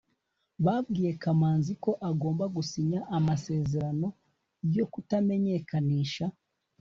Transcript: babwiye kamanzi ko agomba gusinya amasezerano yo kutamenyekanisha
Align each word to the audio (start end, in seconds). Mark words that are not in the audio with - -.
babwiye 0.65 1.11
kamanzi 1.23 1.71
ko 1.83 1.91
agomba 2.09 2.43
gusinya 2.55 2.99
amasezerano 3.17 4.07
yo 4.77 4.85
kutamenyekanisha 4.91 6.25